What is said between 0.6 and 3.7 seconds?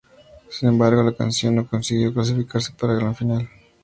embargo, la canción no consiguió clasificarse para la gran final.